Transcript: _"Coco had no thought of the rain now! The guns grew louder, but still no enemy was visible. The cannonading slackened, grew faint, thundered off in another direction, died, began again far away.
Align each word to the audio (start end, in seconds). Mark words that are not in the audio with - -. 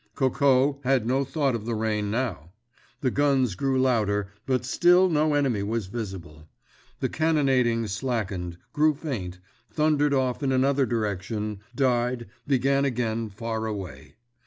_"Coco 0.15 0.79
had 0.83 1.05
no 1.05 1.23
thought 1.23 1.53
of 1.53 1.67
the 1.67 1.75
rain 1.75 2.09
now! 2.09 2.53
The 3.01 3.11
guns 3.11 3.53
grew 3.53 3.79
louder, 3.79 4.33
but 4.47 4.65
still 4.65 5.07
no 5.11 5.35
enemy 5.35 5.61
was 5.61 5.85
visible. 5.85 6.49
The 7.01 7.07
cannonading 7.07 7.85
slackened, 7.85 8.57
grew 8.73 8.95
faint, 8.95 9.37
thundered 9.69 10.15
off 10.15 10.41
in 10.41 10.51
another 10.51 10.87
direction, 10.87 11.59
died, 11.75 12.25
began 12.47 12.83
again 12.83 13.29
far 13.29 13.67
away. 13.67 14.15